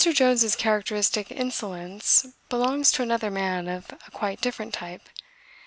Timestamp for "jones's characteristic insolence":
0.03-2.25